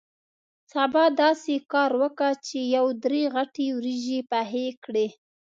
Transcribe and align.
سبا 0.73 1.03
داسې 1.21 1.55
کار 1.73 1.91
وکه 2.01 2.29
چې 2.45 2.59
یو 2.75 2.85
درې 3.03 3.23
غټې 3.35 3.65
وریجې 3.77 4.19
پخې 4.31 4.65
کړې. 4.83 5.07